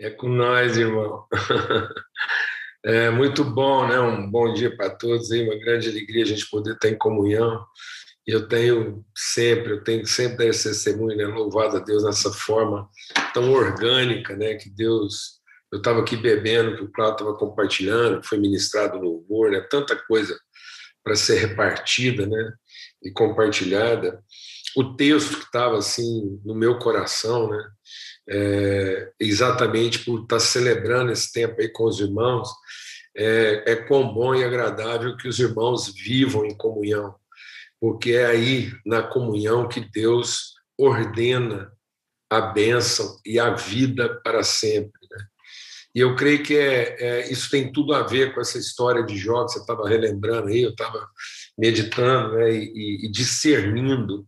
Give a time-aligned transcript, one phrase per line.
[0.00, 1.26] É com nós, irmão.
[2.84, 3.98] É muito bom, né?
[3.98, 7.66] Um bom dia para todos aí, uma grande alegria a gente poder estar em comunhão.
[8.24, 11.26] Eu tenho sempre, eu tenho sempre esse testemunho, né?
[11.26, 12.88] Louvado a Deus nessa forma
[13.34, 14.54] tão orgânica, né?
[14.54, 15.40] Que Deus.
[15.72, 19.60] Eu estava aqui bebendo, que o Cláudio estava compartilhando, foi ministrado louvor, né?
[19.68, 20.38] Tanta coisa
[21.02, 22.52] para ser repartida, né?
[23.02, 24.22] E compartilhada.
[24.76, 27.60] O texto que estava assim no meu coração, né?
[28.28, 32.48] É, exatamente por estar celebrando esse tempo aí com os irmãos,
[33.16, 37.14] é, é quão bom e agradável que os irmãos vivam em comunhão,
[37.80, 41.72] porque é aí na comunhão que Deus ordena
[42.30, 45.00] a bênção e a vida para sempre.
[45.10, 45.24] Né?
[45.94, 49.16] E eu creio que é, é, isso tem tudo a ver com essa história de
[49.16, 51.08] Jó que você estava relembrando aí, eu estava
[51.56, 54.26] meditando né, e, e discernindo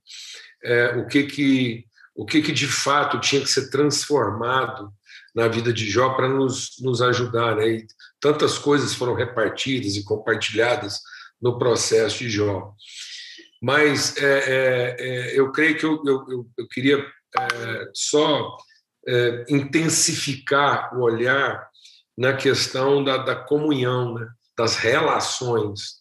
[0.64, 4.92] é, o que que o que, que de fato tinha que ser transformado
[5.34, 7.56] na vida de Jó para nos, nos ajudar.
[7.56, 7.68] Né?
[7.68, 7.86] E
[8.20, 11.00] tantas coisas foram repartidas e compartilhadas
[11.40, 12.74] no processo de Jó.
[13.62, 16.98] Mas é, é, é, eu creio que eu, eu, eu queria
[17.38, 18.56] é, só
[19.06, 21.68] é, intensificar o olhar
[22.16, 24.26] na questão da, da comunhão, né?
[24.56, 26.00] das relações.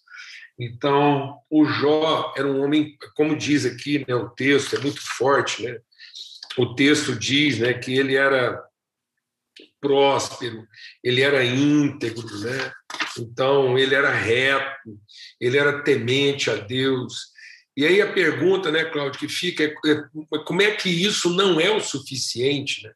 [0.59, 5.63] Então, o Jó era um homem, como diz aqui né, o texto, é muito forte,
[5.63, 5.80] né?
[6.58, 8.61] O texto diz né, que ele era
[9.80, 10.67] próspero,
[11.03, 12.72] ele era íntegro, né?
[13.17, 15.00] então ele era reto,
[15.39, 17.30] ele era temente a Deus.
[17.75, 21.59] E aí a pergunta, né, Cláudio, que fica é, é como é que isso não
[21.59, 22.83] é o suficiente?
[22.83, 22.92] Né?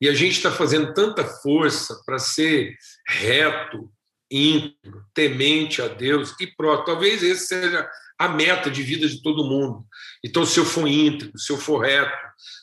[0.00, 3.92] E a gente está fazendo tanta força para ser reto,
[4.30, 6.86] íntegro, temente a Deus e pronto.
[6.86, 7.88] Talvez esse seja
[8.24, 9.84] a meta de vida de todo mundo.
[10.24, 12.16] Então, se eu for íntegro, se eu for reto,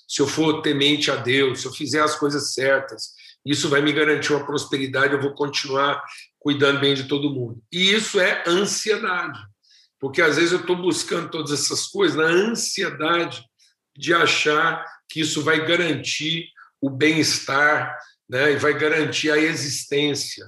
[0.08, 3.14] se eu for temente a Deus, se eu fizer as coisas certas,
[3.46, 6.02] isso vai me garantir uma prosperidade, eu vou continuar
[6.40, 7.62] cuidando bem de todo mundo.
[7.72, 9.40] E isso é ansiedade,
[10.00, 13.44] porque às vezes eu estou buscando todas essas coisas na ansiedade
[13.98, 16.48] de achar que isso vai garantir
[16.82, 17.98] o bem-estar
[18.30, 20.46] né, e vai garantir a existência.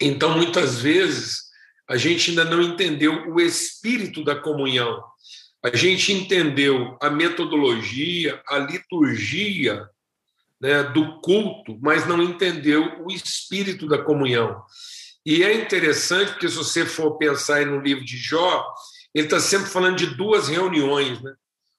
[0.00, 1.44] Então, muitas vezes,
[1.88, 5.02] a gente ainda não entendeu o espírito da comunhão
[5.64, 9.88] a gente entendeu a metodologia, a liturgia
[10.60, 14.62] né, do culto, mas não entendeu o espírito da comunhão.
[15.24, 18.62] E é interessante, porque se você for pensar no livro de Jó,
[19.14, 21.22] ele está sempre falando de duas reuniões.
[21.22, 21.32] Né?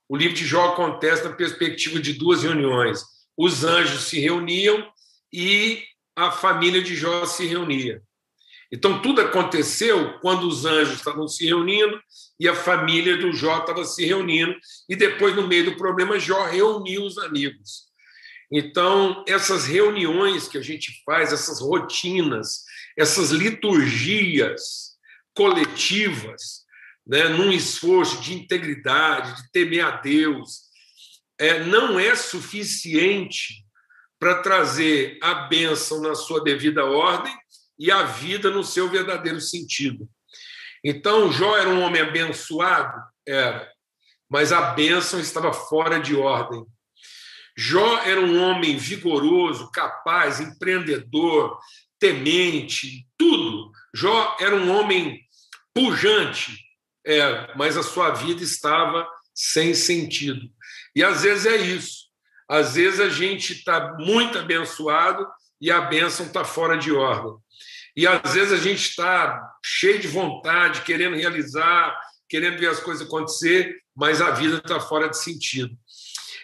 [0.10, 3.04] O livro de Jó acontece na perspectiva de duas reuniões.
[3.38, 4.84] Os anjos se reuniam
[5.32, 5.84] e
[6.16, 8.02] a família de Jó se reunia.
[8.76, 11.98] Então, tudo aconteceu quando os anjos estavam se reunindo
[12.38, 14.54] e a família do Jó estava se reunindo,
[14.90, 17.86] e depois, no meio do problema, Jó reuniu os amigos.
[18.52, 22.64] Então, essas reuniões que a gente faz, essas rotinas,
[22.98, 24.98] essas liturgias
[25.34, 26.66] coletivas,
[27.08, 30.64] né, num esforço de integridade, de temer a Deus,
[31.40, 33.64] é, não é suficiente
[34.20, 37.34] para trazer a bênção na sua devida ordem
[37.78, 40.10] e a vida no seu verdadeiro sentido.
[40.84, 43.02] Então, Jó era um homem abençoado?
[43.28, 43.70] Era,
[44.30, 46.64] mas a bênção estava fora de ordem.
[47.58, 51.58] Jó era um homem vigoroso, capaz, empreendedor,
[52.00, 53.72] temente, tudo.
[53.96, 55.22] Jó era um homem
[55.74, 56.58] pujante,
[57.06, 60.50] era, mas a sua vida estava sem sentido.
[60.96, 62.06] E às vezes é isso.
[62.50, 65.26] Às vezes a gente está muito abençoado
[65.66, 67.34] e a bênção está fora de ordem.
[67.98, 72.00] E às vezes a gente está cheio de vontade, querendo realizar,
[72.30, 75.76] querendo ver as coisas acontecer, mas a vida está fora de sentido.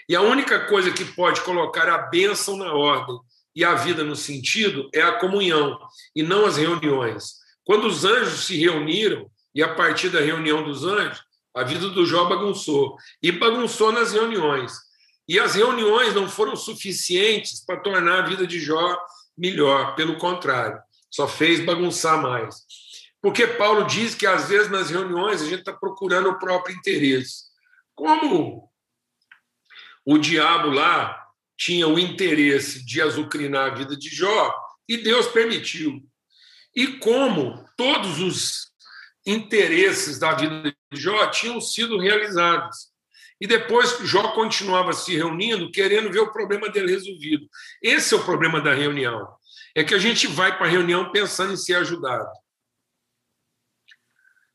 [0.09, 3.15] E a única coisa que pode colocar a bênção na ordem
[3.55, 5.77] e a vida no sentido é a comunhão,
[6.15, 7.35] e não as reuniões.
[7.63, 11.21] Quando os anjos se reuniram, e a partir da reunião dos anjos,
[11.55, 12.95] a vida do Jó bagunçou.
[13.21, 14.71] E bagunçou nas reuniões.
[15.27, 18.97] E as reuniões não foram suficientes para tornar a vida de Jó
[19.41, 20.79] melhor, pelo contrário
[21.11, 22.63] só fez bagunçar mais.
[23.21, 27.43] Porque Paulo diz que às vezes nas reuniões a gente está procurando o próprio interesse.
[27.93, 28.71] Como
[30.05, 31.21] o diabo lá
[31.57, 34.55] tinha o interesse de azucrinar a vida de Jó,
[34.87, 36.01] e Deus permitiu.
[36.75, 38.71] E como todos os
[39.25, 42.90] interesses da vida de Jó tinham sido realizados.
[43.41, 47.45] E depois Jó continuava se reunindo, querendo ver o problema dele resolvido.
[47.81, 49.27] Esse é o problema da reunião
[49.75, 52.29] é que a gente vai para a reunião pensando em ser ajudado.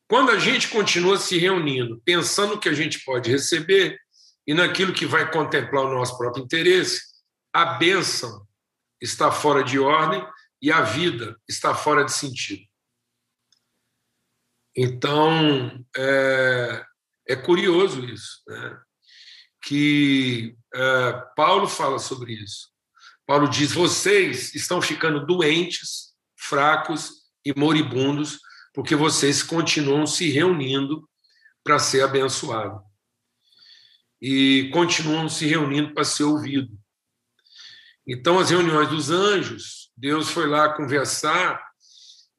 [0.09, 3.99] Quando a gente continua se reunindo, pensando no que a gente pode receber
[4.47, 7.03] e naquilo que vai contemplar o nosso próprio interesse,
[7.53, 8.47] a bênção
[9.01, 10.25] está fora de ordem
[10.63, 12.63] e a vida está fora de sentido.
[14.77, 16.85] Então, é,
[17.29, 18.79] é curioso isso, né?
[19.63, 22.69] que é, Paulo fala sobre isso.
[23.27, 27.11] Paulo diz: vocês estão ficando doentes, fracos
[27.45, 28.39] e moribundos,
[28.73, 31.09] porque vocês continuam se reunindo
[31.65, 32.81] para ser abençoado.
[34.23, 36.73] E continuam se reunindo para ser ouvido.
[38.07, 41.61] Então, as reuniões dos anjos, Deus foi lá conversar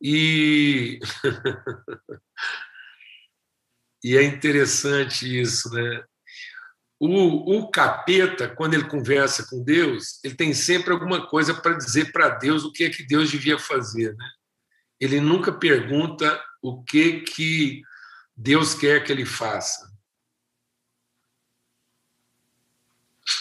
[0.01, 0.99] e.
[4.03, 6.03] e é interessante isso, né?
[6.99, 12.11] O, o capeta, quando ele conversa com Deus, ele tem sempre alguma coisa para dizer
[12.11, 14.15] para Deus o que é que Deus devia fazer.
[14.15, 14.29] Né?
[14.99, 17.83] Ele nunca pergunta o que, que
[18.35, 19.95] Deus quer que ele faça.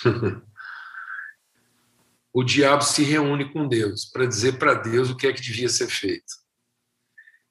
[2.31, 5.71] o diabo se reúne com Deus para dizer para Deus o que é que devia
[5.71, 6.35] ser feito.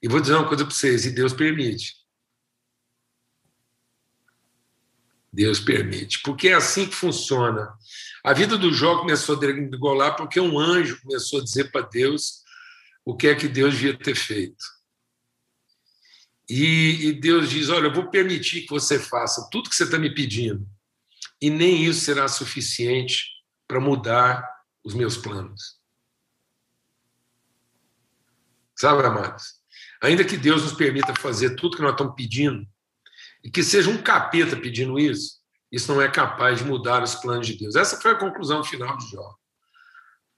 [0.04, 2.05] E vou dizer uma coisa para vocês: e Deus permite.
[5.36, 6.22] Deus permite.
[6.24, 7.74] Porque é assim que funciona.
[8.24, 12.44] A vida do Jó começou a degolar porque um anjo começou a dizer para Deus
[13.04, 14.64] o que é que Deus devia ter feito.
[16.50, 20.00] E, e Deus diz: Olha, eu vou permitir que você faça tudo que você está
[20.00, 20.66] me pedindo,
[21.42, 23.26] e nem isso será suficiente
[23.68, 24.48] para mudar
[24.84, 25.80] os meus planos.
[28.76, 29.56] Sabe, amados?
[30.02, 32.68] Ainda que Deus nos permita fazer tudo que nós estamos pedindo,
[33.46, 35.36] e que seja um capeta pedindo isso,
[35.72, 37.76] isso não é capaz de mudar os planos de Deus.
[37.76, 39.36] Essa foi a conclusão final de Jó.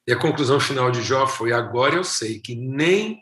[0.05, 3.21] E a conclusão final de Jó foi: agora eu sei que nem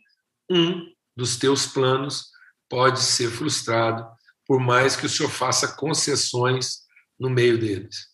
[0.50, 2.32] um dos teus planos
[2.68, 4.04] pode ser frustrado,
[4.48, 6.80] por mais que o Senhor faça concessões
[7.20, 8.08] no meio deles.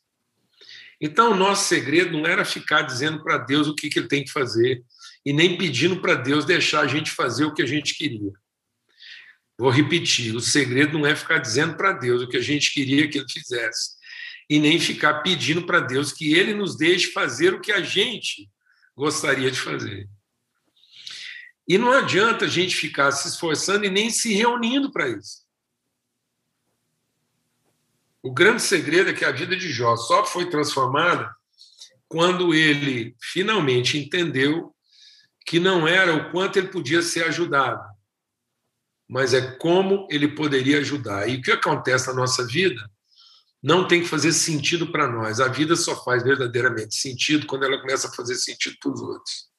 [1.00, 4.24] Então, o nosso segredo não era ficar dizendo para Deus o que, que ele tem
[4.26, 4.84] que fazer,
[5.26, 8.32] e nem pedindo para Deus deixar a gente fazer o que a gente queria.
[9.62, 13.08] Vou repetir: o segredo não é ficar dizendo para Deus o que a gente queria
[13.08, 13.92] que ele fizesse,
[14.50, 18.50] e nem ficar pedindo para Deus que ele nos deixe fazer o que a gente
[18.98, 20.10] gostaria de fazer.
[21.68, 25.46] E não adianta a gente ficar se esforçando e nem se reunindo para isso.
[28.24, 31.32] O grande segredo é que a vida de Jó só foi transformada
[32.08, 34.76] quando ele finalmente entendeu
[35.46, 37.91] que não era o quanto ele podia ser ajudado,
[39.12, 41.28] mas é como ele poderia ajudar.
[41.28, 42.90] E o que acontece na nossa vida
[43.62, 45.42] não tem que fazer sentido para nós.
[45.42, 49.50] A vida só faz verdadeiramente sentido quando ela começa a fazer sentido para os outros.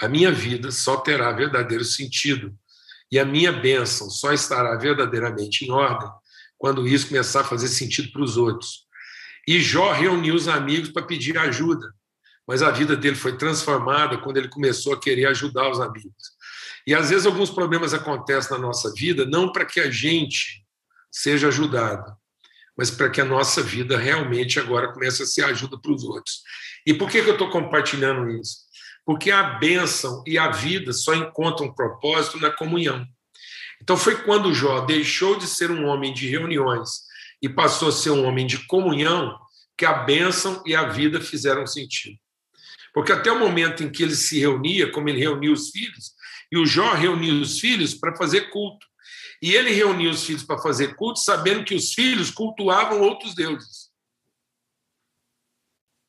[0.00, 2.56] A minha vida só terá verdadeiro sentido
[3.10, 6.08] e a minha bênção só estará verdadeiramente em ordem
[6.56, 8.86] quando isso começar a fazer sentido para os outros.
[9.48, 11.92] E Jó reuniu os amigos para pedir ajuda,
[12.46, 16.37] mas a vida dele foi transformada quando ele começou a querer ajudar os amigos.
[16.88, 20.64] E às vezes alguns problemas acontecem na nossa vida não para que a gente
[21.12, 22.16] seja ajudado,
[22.74, 26.40] mas para que a nossa vida realmente agora comece a ser ajuda para os outros.
[26.86, 28.60] E por que, que eu estou compartilhando isso?
[29.04, 33.06] Porque a bênção e a vida só encontram propósito na comunhão.
[33.82, 37.02] Então foi quando Jó deixou de ser um homem de reuniões
[37.42, 39.38] e passou a ser um homem de comunhão
[39.76, 42.18] que a bênção e a vida fizeram sentido.
[42.92, 46.12] Porque até o momento em que ele se reunia, como ele reuniu os filhos,
[46.50, 48.86] e o Jó reuniu os filhos para fazer culto.
[49.40, 53.88] E ele reuniu os filhos para fazer culto, sabendo que os filhos cultuavam outros deuses.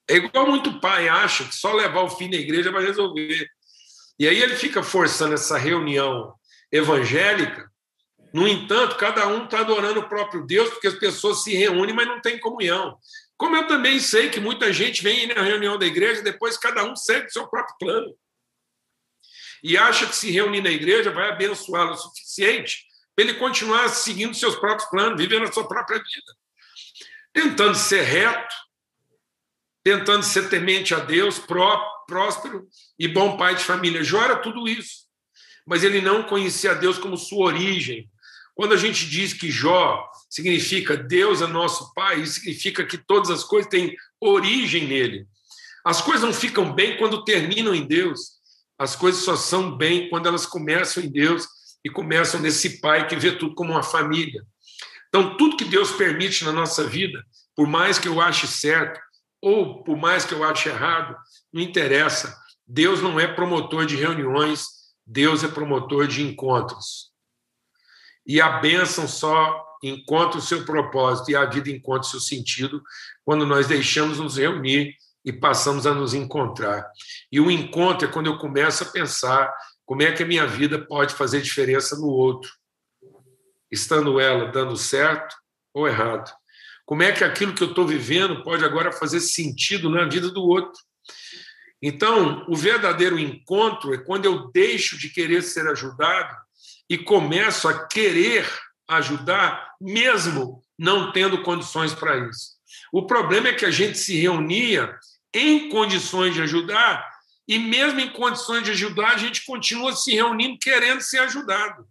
[0.09, 3.47] É igual muito pai acha que só levar o filho na igreja vai resolver.
[4.17, 6.33] E aí ele fica forçando essa reunião
[6.71, 7.69] evangélica.
[8.33, 12.07] No entanto, cada um está adorando o próprio Deus, porque as pessoas se reúnem, mas
[12.07, 12.97] não tem comunhão.
[13.39, 16.93] Como eu também sei que muita gente vem na reunião da igreja, depois cada um
[16.93, 18.13] segue o seu próprio plano
[19.63, 24.35] e acha que se reunir na igreja vai abençoá-lo o suficiente para ele continuar seguindo
[24.35, 26.37] seus próprios planos, vivendo a sua própria vida.
[27.31, 28.55] Tentando ser reto,
[29.83, 32.67] tentando ser temente a Deus, pró, próspero
[32.97, 34.03] e bom pai de família.
[34.03, 35.07] Jó era tudo isso.
[35.65, 38.09] Mas ele não conhecia Deus como sua origem.
[38.59, 43.29] Quando a gente diz que Jó significa Deus é nosso pai, isso significa que todas
[43.29, 45.25] as coisas têm origem nele.
[45.85, 48.31] As coisas não ficam bem quando terminam em Deus.
[48.77, 51.47] As coisas só são bem quando elas começam em Deus
[51.85, 54.43] e começam nesse pai que vê tudo como uma família.
[55.07, 57.25] Então, tudo que Deus permite na nossa vida,
[57.55, 58.99] por mais que eu ache certo
[59.41, 61.15] ou por mais que eu ache errado,
[61.53, 62.37] não interessa.
[62.67, 64.65] Deus não é promotor de reuniões,
[65.07, 67.08] Deus é promotor de encontros.
[68.29, 72.79] E a bênção só encontra o seu propósito e a vida encontra o seu sentido
[73.25, 74.95] quando nós deixamos nos reunir
[75.25, 76.85] e passamos a nos encontrar.
[77.31, 79.51] E o encontro é quando eu começo a pensar
[79.83, 82.51] como é que a minha vida pode fazer diferença no outro,
[83.71, 85.35] estando ela dando certo
[85.73, 86.31] ou errado.
[86.85, 90.43] Como é que aquilo que eu estou vivendo pode agora fazer sentido na vida do
[90.43, 90.79] outro.
[91.81, 96.35] Então, o verdadeiro encontro é quando eu deixo de querer ser ajudado
[96.89, 98.49] e começo a querer
[98.87, 102.57] ajudar, mesmo não tendo condições para isso.
[102.91, 104.97] O problema é que a gente se reunia
[105.33, 107.07] em condições de ajudar,
[107.47, 111.87] e mesmo em condições de ajudar, a gente continua se reunindo querendo ser ajudado.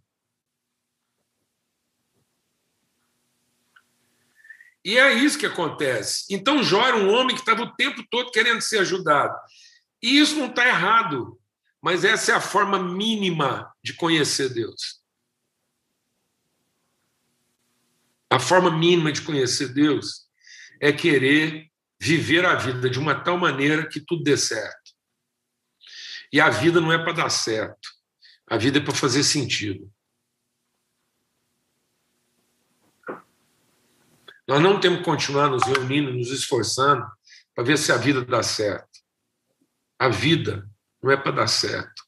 [4.83, 6.25] E é isso que acontece.
[6.29, 9.37] Então, Jó era um homem que estava o tempo todo querendo ser ajudado.
[10.01, 11.38] E isso não está errado,
[11.81, 15.01] mas essa é a forma mínima de conhecer Deus.
[18.29, 20.29] A forma mínima de conhecer Deus
[20.79, 21.69] é querer
[21.99, 24.93] viver a vida de uma tal maneira que tudo dê certo.
[26.31, 27.89] E a vida não é para dar certo,
[28.45, 29.91] a vida é para fazer sentido.
[34.47, 37.05] Nós não temos que continuar nos reunindo, nos esforçando
[37.53, 38.99] para ver se a vida dá certo.
[39.99, 40.67] A vida
[41.01, 42.03] não é para dar certo.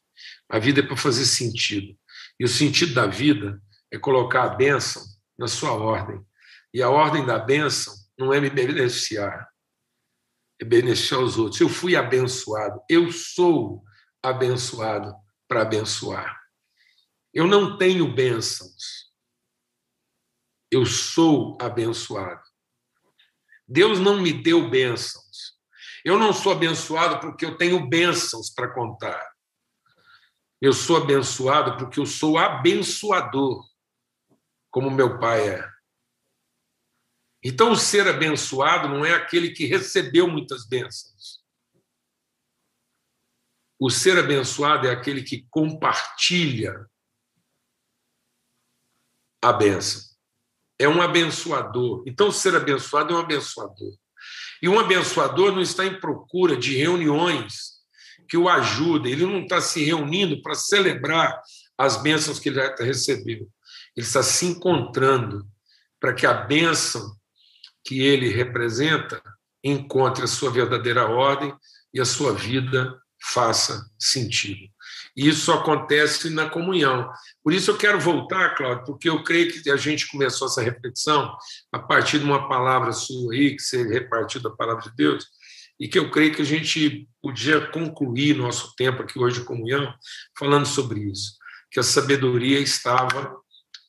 [0.48, 1.96] A vida é para fazer sentido.
[2.38, 5.02] E o sentido da vida é colocar a bênção
[5.38, 6.24] na sua ordem.
[6.72, 9.48] E a ordem da bênção não é me beneficiar,
[10.60, 11.60] é beneficiar os outros.
[11.60, 13.82] Eu fui abençoado, eu sou
[14.22, 15.14] abençoado
[15.48, 16.40] para abençoar.
[17.34, 19.10] Eu não tenho bênçãos.
[20.70, 22.42] Eu sou abençoado.
[23.66, 25.58] Deus não me deu bênçãos.
[26.04, 29.32] Eu não sou abençoado porque eu tenho bênçãos para contar.
[30.60, 33.64] Eu sou abençoado porque eu sou abençoador,
[34.70, 35.72] como meu pai é.
[37.44, 41.42] Então, o ser abençoado não é aquele que recebeu muitas bênçãos.
[43.80, 46.88] O ser abençoado é aquele que compartilha
[49.42, 50.16] a bênção.
[50.78, 52.04] É um abençoador.
[52.06, 53.98] Então, o ser abençoado é um abençoador.
[54.62, 57.72] E um abençoador não está em procura de reuniões
[58.28, 61.42] que o ajudem, ele não está se reunindo para celebrar
[61.76, 63.48] as bênçãos que ele recebeu.
[63.96, 65.44] Ele está se encontrando
[66.00, 67.14] para que a bênção
[67.84, 69.20] que ele representa
[69.62, 71.52] encontre a sua verdadeira ordem
[71.92, 74.68] e a sua vida faça sentido.
[75.16, 77.10] E isso acontece na comunhão.
[77.42, 81.36] Por isso eu quero voltar, Cláudio, porque eu creio que a gente começou essa reflexão
[81.70, 85.26] a partir de uma palavra sua aí, que você repartiu da palavra de Deus,
[85.78, 89.92] e que eu creio que a gente podia concluir nosso tempo aqui hoje de comunhão
[90.38, 91.32] falando sobre isso,
[91.70, 93.36] que a sabedoria estava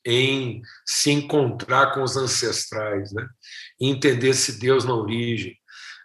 [0.05, 3.25] em se encontrar com os ancestrais, né?
[3.79, 5.55] entender esse Deus na origem,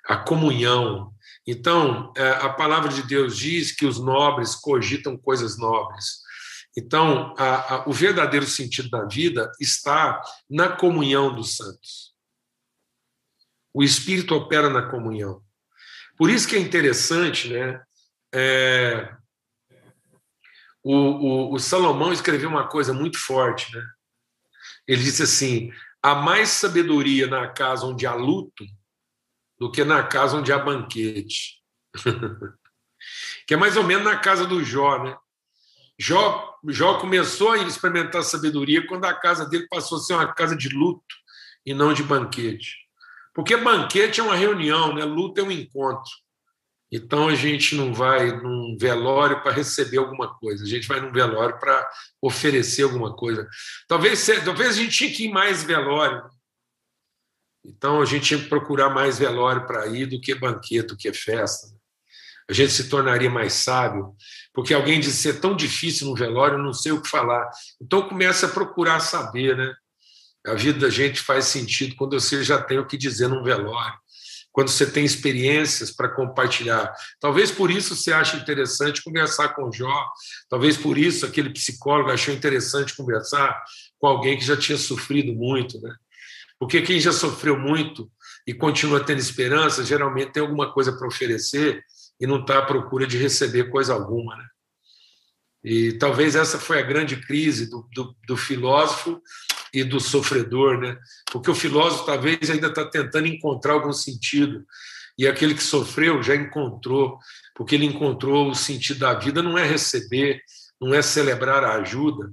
[0.06, 1.12] a comunhão.
[1.50, 6.20] Então, é, a palavra de Deus diz que os nobres cogitam coisas nobres.
[6.76, 12.12] Então, a, a, o verdadeiro sentido da vida está na comunhão dos santos.
[13.72, 15.42] O Espírito opera na comunhão.
[16.18, 17.82] Por isso que é interessante, né?
[18.34, 19.10] É,
[20.84, 23.82] o, o, o, Salomão escreveu uma coisa muito forte, né?
[24.86, 28.66] Ele disse assim: há mais sabedoria na casa onde há luto
[29.58, 31.62] do que na casa onde há banquete.
[33.46, 35.16] que é mais ou menos na casa do Jó, né?
[35.98, 40.56] Jó, Jó começou a experimentar sabedoria quando a casa dele passou a ser uma casa
[40.56, 41.14] de luto
[41.66, 42.76] e não de banquete.
[43.34, 45.04] Porque banquete é uma reunião, né?
[45.04, 46.10] luto é um encontro.
[46.90, 51.12] Então a gente não vai num velório para receber alguma coisa, a gente vai num
[51.12, 51.86] velório para
[52.22, 53.46] oferecer alguma coisa.
[53.86, 56.22] Talvez, talvez a gente tinha que ir mais velório.
[57.68, 61.12] Então a gente tinha que procurar mais velório para ir do que banquete, do que
[61.12, 61.68] festa.
[62.48, 64.14] A gente se tornaria mais sábio,
[64.54, 67.48] porque alguém disse é tão difícil no velório, não sei o que falar.
[67.80, 69.74] Então começa a procurar saber, né?
[70.46, 73.98] A vida da gente faz sentido quando você já tem o que dizer num velório
[74.58, 76.92] quando você tem experiências para compartilhar.
[77.20, 80.04] Talvez por isso você ache interessante conversar com o Jó,
[80.50, 83.62] talvez por isso aquele psicólogo achou interessante conversar
[84.00, 85.94] com alguém que já tinha sofrido muito, né?
[86.58, 88.10] Porque quem já sofreu muito
[88.46, 91.82] e continua tendo esperança, geralmente tem alguma coisa para oferecer
[92.20, 94.44] e não está à procura de receber coisa alguma, né?
[95.62, 99.20] E talvez essa foi a grande crise do, do, do filósofo
[99.72, 100.96] e do sofredor, né?
[101.30, 104.64] Porque o filósofo talvez ainda está tentando encontrar algum sentido
[105.18, 107.18] e aquele que sofreu já encontrou,
[107.54, 110.40] porque ele encontrou o sentido da vida não é receber,
[110.80, 112.32] não é celebrar a ajuda,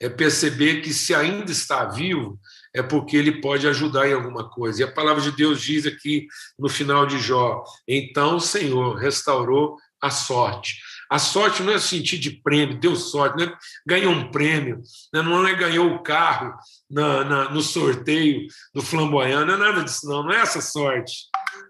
[0.00, 2.38] é perceber que se ainda está vivo
[2.74, 4.80] é porque ele pode ajudar em alguma coisa.
[4.80, 6.26] E a palavra de Deus diz aqui
[6.58, 10.76] no final de Jó: então o Senhor restaurou a sorte.
[11.10, 13.56] A sorte não é sentir de prêmio, deu sorte, né?
[13.86, 15.22] ganhou um prêmio, né?
[15.22, 16.52] não é ganhou o carro
[16.90, 21.28] na, na, no sorteio do flamboyant, não é nada disso, não, não é essa sorte.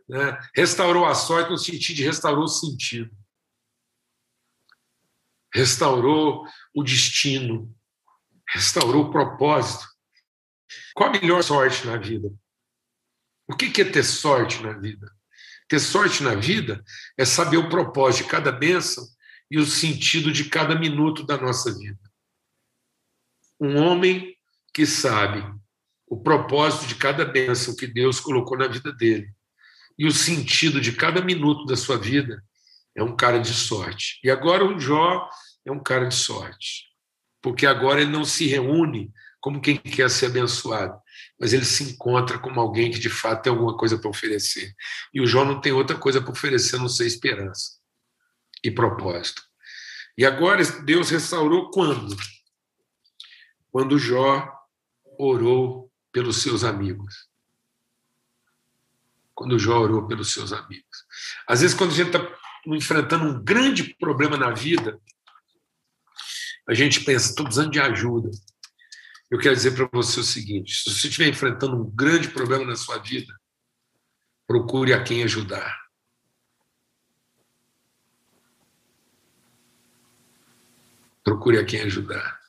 [0.08, 0.38] Né?
[0.56, 3.10] Restaurou a sorte no sentido de restaurou o sentido.
[5.52, 6.44] Restaurou
[6.74, 7.72] o destino,
[8.48, 9.93] restaurou o propósito.
[10.94, 12.30] Qual a melhor sorte na vida?
[13.46, 15.10] O que é ter sorte na vida?
[15.68, 16.82] Ter sorte na vida
[17.16, 19.04] é saber o propósito de cada bênção
[19.50, 22.00] e o sentido de cada minuto da nossa vida.
[23.60, 24.36] Um homem
[24.72, 25.44] que sabe
[26.06, 29.32] o propósito de cada bênção que Deus colocou na vida dele
[29.98, 32.42] e o sentido de cada minuto da sua vida
[32.94, 34.20] é um cara de sorte.
[34.22, 35.28] E agora o Jó
[35.64, 36.84] é um cara de sorte,
[37.40, 39.12] porque agora ele não se reúne
[39.44, 40.98] como quem quer ser abençoado,
[41.38, 44.74] mas ele se encontra como alguém que de fato tem alguma coisa para oferecer.
[45.12, 47.78] E o Jó não tem outra coisa para oferecer não ser esperança
[48.64, 49.42] e propósito.
[50.16, 52.16] E agora Deus restaurou quando?
[53.70, 54.50] Quando Jó
[55.18, 57.28] orou pelos seus amigos.
[59.34, 61.04] Quando Jó orou pelos seus amigos.
[61.46, 62.26] Às vezes, quando a gente está
[62.64, 64.98] enfrentando um grande problema na vida,
[66.66, 68.30] a gente pensa, estou precisando de ajuda.
[69.34, 72.76] Eu quero dizer para você o seguinte: se você estiver enfrentando um grande problema na
[72.76, 73.34] sua vida,
[74.46, 75.76] procure a quem ajudar.
[81.24, 82.40] Procure a quem ajudar.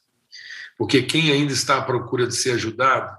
[0.78, 3.18] Porque quem ainda está à procura de ser ajudado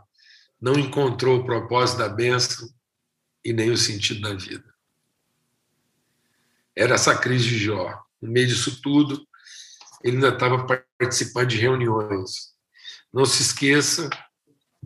[0.60, 2.72] não encontrou o propósito da bênção
[3.44, 4.72] e nem o sentido da vida.
[6.76, 8.00] Era essa crise de Jó.
[8.22, 9.26] No meio disso tudo,
[10.04, 10.64] ele ainda estava
[10.96, 12.54] participando de reuniões
[13.16, 14.10] não se esqueça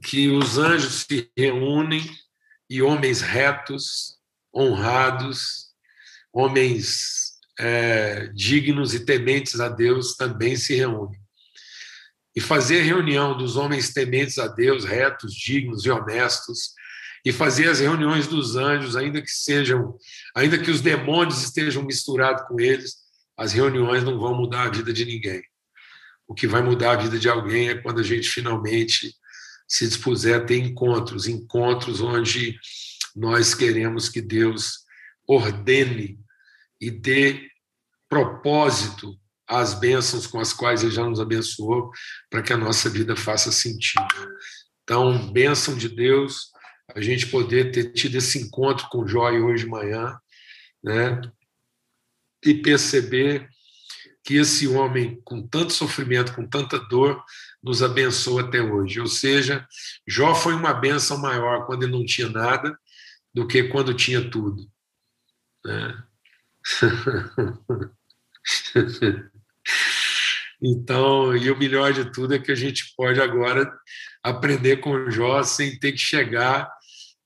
[0.05, 2.09] que os anjos se reúnem
[2.71, 4.19] e homens retos,
[4.55, 5.71] honrados,
[6.33, 11.19] homens é, dignos e tementes a Deus também se reúnem.
[12.33, 16.73] E fazer a reunião dos homens tementes a Deus, retos, dignos e honestos,
[17.25, 19.99] e fazer as reuniões dos anjos, ainda que sejam,
[20.37, 22.95] ainda que os demônios estejam misturados com eles,
[23.37, 25.50] as reuniões não vão mudar a vida de ninguém.
[26.31, 29.13] O que vai mudar a vida de alguém é quando a gente finalmente
[29.67, 32.57] se dispuser a ter encontros encontros onde
[33.17, 34.85] nós queremos que Deus
[35.27, 36.21] ordene
[36.81, 37.51] e dê
[38.09, 41.91] propósito às bênçãos com as quais Ele já nos abençoou,
[42.31, 44.07] para que a nossa vida faça sentido.
[44.85, 46.53] Então, bênção de Deus,
[46.95, 50.17] a gente poder ter tido esse encontro com o Jói hoje de manhã,
[50.81, 51.21] né?
[52.45, 53.49] E perceber
[54.23, 57.23] que esse homem, com tanto sofrimento, com tanta dor,
[57.63, 59.01] nos abençoa até hoje.
[59.01, 59.67] Ou seja,
[60.07, 62.77] Jó foi uma benção maior quando ele não tinha nada
[63.33, 64.69] do que quando tinha tudo.
[65.65, 66.03] Né?
[70.63, 73.73] Então, e o melhor de tudo é que a gente pode agora
[74.23, 76.71] aprender com Jó sem ter que chegar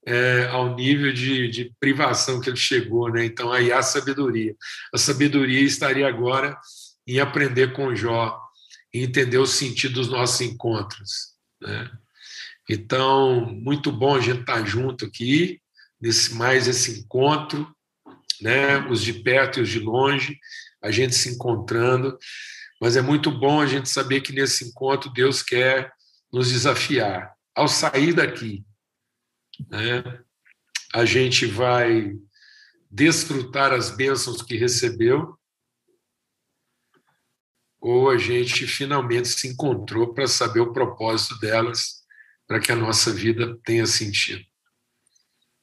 [0.06, 3.10] é, ao nível de, de, privação que ele chegou.
[3.10, 3.24] Né?
[3.24, 4.54] Então, aí há sabedoria.
[4.92, 6.56] A sabedoria estaria agora
[7.06, 8.40] em aprender com Jó,
[8.92, 11.34] e entender o sentido dos nossos encontros.
[11.60, 11.90] Né?
[12.70, 15.60] Então, muito bom a gente estar junto aqui,
[16.00, 17.74] nesse mais esse encontro,
[18.40, 18.78] né?
[18.88, 20.38] os de perto e os de longe,
[20.80, 22.16] a gente se encontrando,
[22.80, 25.92] mas é muito bom a gente saber que nesse encontro Deus quer
[26.32, 27.32] nos desafiar.
[27.54, 28.64] Ao sair daqui,
[29.68, 30.02] né?
[30.92, 32.12] a gente vai
[32.90, 35.36] desfrutar as bênçãos que recebeu
[37.84, 42.02] ou a gente finalmente se encontrou para saber o propósito delas,
[42.46, 44.42] para que a nossa vida tenha sentido.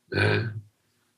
[0.07, 0.53] Né?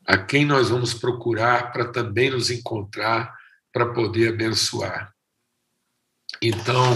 [0.07, 3.35] A quem nós vamos procurar para também nos encontrar,
[3.73, 5.13] para poder abençoar.
[6.41, 6.93] Então,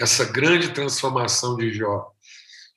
[0.00, 2.10] essa grande transformação de Jó,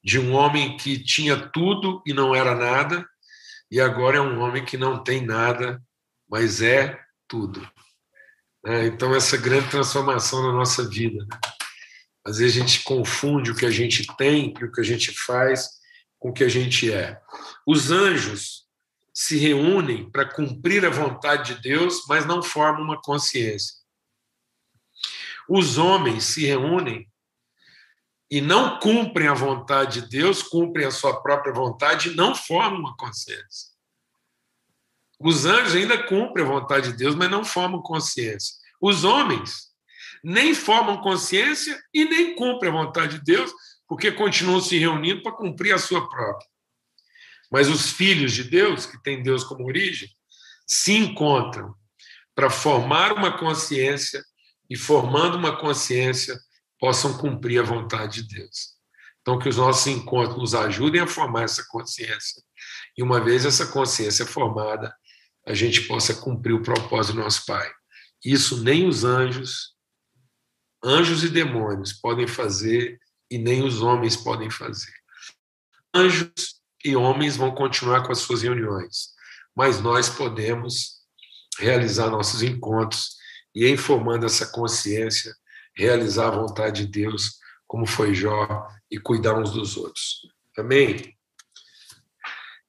[0.03, 3.07] de um homem que tinha tudo e não era nada,
[3.71, 5.81] e agora é um homem que não tem nada,
[6.29, 7.65] mas é tudo.
[8.65, 8.87] Né?
[8.87, 11.23] Então, essa grande transformação na nossa vida.
[11.23, 11.37] Né?
[12.25, 15.11] Às vezes a gente confunde o que a gente tem e o que a gente
[15.11, 15.69] faz
[16.17, 17.21] com o que a gente é.
[17.67, 18.65] Os anjos
[19.13, 23.75] se reúnem para cumprir a vontade de Deus, mas não formam uma consciência.
[25.47, 27.07] Os homens se reúnem
[28.29, 32.79] e não cumprem a vontade de Deus, cumprem a sua própria vontade e não formam
[32.79, 33.74] uma consciência.
[35.19, 38.55] Os anjos ainda cumprem a vontade de Deus, mas não formam consciência.
[38.81, 39.73] Os homens
[40.23, 43.51] nem formam consciência e nem cumprem a vontade de Deus,
[43.87, 46.47] porque continuam se reunindo para cumprir a sua própria.
[47.51, 50.09] Mas os filhos de Deus, que têm Deus como origem,
[50.67, 51.73] se encontram
[52.33, 54.23] para formar uma consciência
[54.69, 56.37] e, formando uma consciência,
[56.79, 58.75] possam cumprir a vontade de Deus.
[59.21, 62.43] Então, que os nossos encontros nos ajudem a formar essa consciência.
[62.97, 64.93] E uma vez essa consciência formada,
[65.45, 67.69] a gente possa cumprir o propósito do nosso Pai.
[68.23, 69.75] Isso nem os anjos,
[70.83, 74.93] anjos e demônios podem fazer e nem os homens podem fazer.
[75.93, 76.31] Anjos
[76.83, 79.09] e homens vão continuar com as suas reuniões,
[79.55, 80.95] mas nós podemos
[81.59, 83.15] realizar nossos encontros
[83.53, 85.33] e, em formando essa consciência,
[85.75, 90.21] realizar a vontade de Deus, como foi Jó, e cuidar uns dos outros.
[90.57, 91.14] Amém?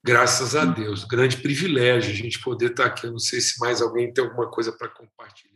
[0.06, 3.08] Graças a Deus, grande privilégio a gente poder estar aqui.
[3.08, 5.55] Eu não sei se mais alguém tem alguma coisa para compartilhar.